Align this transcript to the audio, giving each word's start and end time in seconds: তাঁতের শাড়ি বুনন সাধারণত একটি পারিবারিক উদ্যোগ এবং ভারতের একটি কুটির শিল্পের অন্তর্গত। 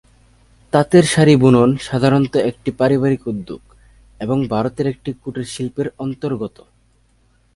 তাঁতের 0.73 1.05
শাড়ি 1.13 1.35
বুনন 1.35 1.69
সাধারণত 1.87 2.33
একটি 2.49 2.69
পারিবারিক 2.79 3.23
উদ্যোগ 3.27 3.61
এবং 4.19 4.37
ভারতের 4.47 4.85
একটি 4.87 5.09
কুটির 5.21 5.47
শিল্পের 5.53 5.87
অন্তর্গত। 5.97 6.57